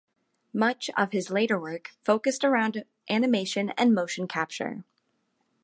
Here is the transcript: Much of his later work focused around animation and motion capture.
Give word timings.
Much 0.55 0.89
of 0.97 1.11
his 1.11 1.29
later 1.29 1.59
work 1.59 1.91
focused 2.01 2.43
around 2.43 2.85
animation 3.07 3.69
and 3.77 3.93
motion 3.93 4.27
capture. 4.27 4.83